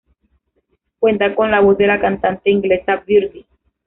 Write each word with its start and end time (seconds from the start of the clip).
Cuenta 0.97 1.35
con 1.35 1.51
la 1.51 1.59
voz 1.59 1.77
de 1.77 1.85
la 1.85 2.01
cantante 2.01 2.49
inglesa 2.49 3.03
Birdy. 3.05 3.45